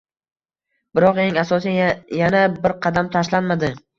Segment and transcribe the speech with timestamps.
[0.99, 1.77] Biroq eng asosiy
[2.21, 3.73] yana bir qadam tashlanmadi.